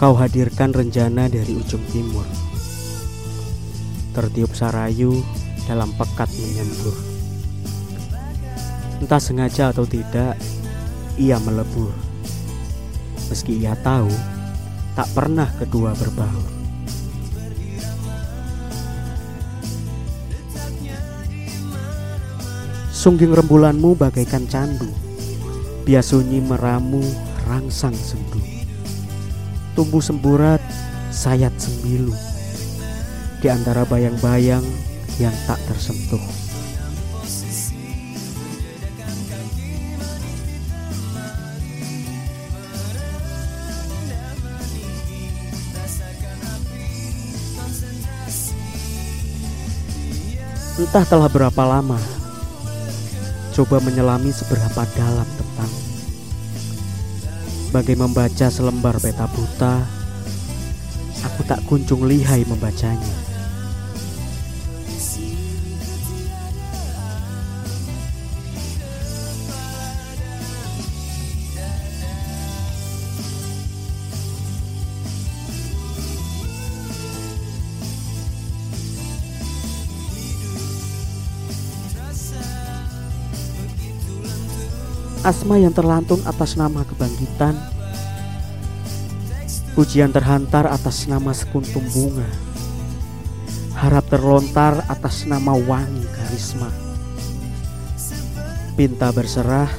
[0.00, 2.24] Kau hadirkan rencana dari ujung timur.
[4.16, 5.20] Tertiup sarayu
[5.68, 6.96] dalam pekat menyembur.
[8.96, 10.40] Entah sengaja atau tidak
[11.20, 11.92] Ia melebur.
[13.28, 14.08] Meski ia tahu
[14.96, 16.48] Tak pernah kedua berbaur.
[22.88, 24.88] Sungging rembulanmu bagaikan candu.
[25.84, 27.04] Biasunyi meramu
[27.44, 28.59] rangsang sendu
[29.78, 30.60] Tumbuh semburat
[31.10, 32.14] sayat sembilu.
[33.40, 34.62] Di antara bayang-bayang
[35.18, 36.22] yang tak tersentuh.
[50.80, 52.00] Entah telah berapa lama
[53.52, 55.79] Coba menyelami seberapa dalam tentang
[57.70, 59.86] Bagai membaca selembar peta buta
[61.22, 63.29] Aku tak kunjung lihai membacanya
[85.30, 87.54] Asma yang terlantun atas nama kebangkitan.
[89.78, 92.26] Pujian terhantar atas nama sekuntum bunga.
[93.78, 96.66] Harap terlontar atas nama wangi karisma.
[98.74, 99.70] Pinta berserah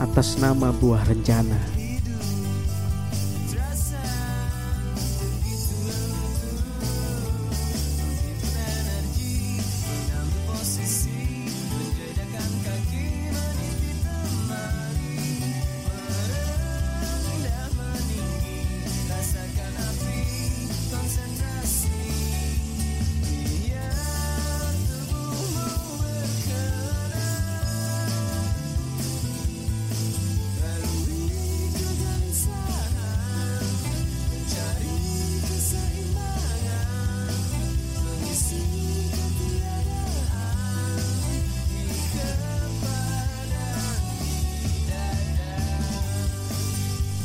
[0.00, 1.79] atas nama buah rencana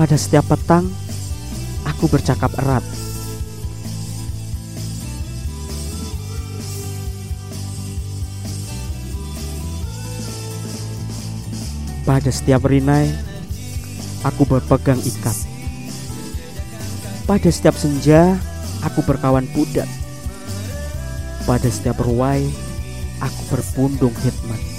[0.00, 0.88] Pada setiap petang,
[1.84, 2.80] aku bercakap erat.
[12.08, 13.12] Pada setiap rinai,
[14.24, 15.36] aku berpegang ikat.
[17.28, 18.40] Pada setiap senja,
[18.80, 19.84] aku berkawan pudat.
[21.44, 22.48] Pada setiap ruai,
[23.20, 24.69] aku berpundung hikmat.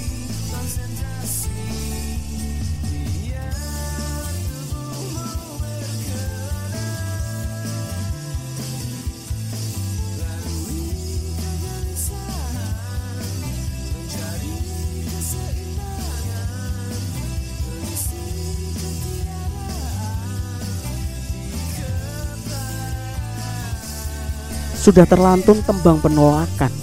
[24.82, 26.74] Sudah terlantun tembang penolakan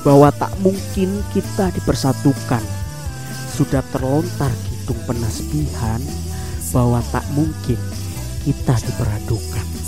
[0.00, 2.64] bahwa tak mungkin kita dipersatukan.
[3.52, 6.00] Sudah terlontar kidung penasbihan
[6.72, 7.76] bahwa tak mungkin
[8.40, 9.85] kita diperadukan.